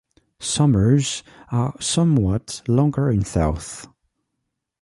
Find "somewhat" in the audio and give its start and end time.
1.79-2.63